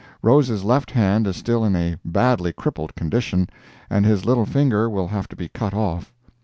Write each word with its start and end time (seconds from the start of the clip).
Rose's 0.23 0.63
left 0.63 0.89
hand 0.89 1.27
is 1.27 1.37
still 1.37 1.63
in 1.63 1.75
a 1.75 1.95
badly 2.03 2.51
crippled 2.53 2.95
condition, 2.95 3.47
and 3.87 4.03
his 4.03 4.25
little 4.25 4.47
finger 4.47 4.89
will 4.89 5.09
have 5.09 5.27
to 5.27 5.35
be 5.35 5.47
cut 5.47 5.75
off. 5.75 6.11